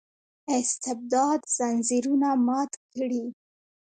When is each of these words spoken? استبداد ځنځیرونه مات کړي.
استبداد 0.59 1.39
ځنځیرونه 1.55 2.29
مات 2.45 2.71
کړي. 2.93 3.25